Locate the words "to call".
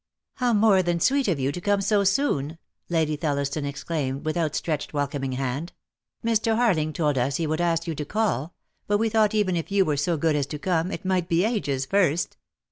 7.93-8.55